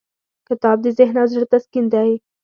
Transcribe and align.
کتاب 0.47 0.77
د 0.83 0.87
ذهن 0.97 1.15
او 1.21 1.27
زړه 1.33 1.45
تسکین 1.53 1.85
دی. 1.93 2.11